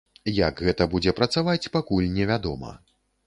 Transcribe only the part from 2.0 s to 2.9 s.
невядома.